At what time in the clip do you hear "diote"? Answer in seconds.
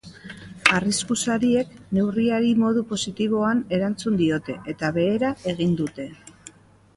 4.23-4.57